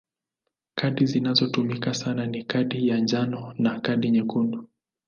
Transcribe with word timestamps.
Kadi 0.75 1.05
zinazotumika 1.07 1.93
sana 1.93 2.25
ni 2.25 2.43
kadi 2.43 2.87
ya 2.87 2.97
njano 2.99 3.53
na 3.57 3.79
kadi 3.79 4.09
nyekundu. 4.11 4.67